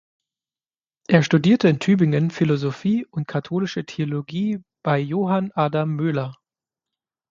Er 1.07 1.21
studierte 1.21 1.67
in 1.69 1.77
Tübingen 1.79 2.31
Philosophie 2.31 3.05
und 3.11 3.27
katholische 3.27 3.85
Theologie 3.85 4.63
bei 4.83 4.97
Johann 4.97 5.51
Adam 5.51 5.95
Möhler. 5.95 6.33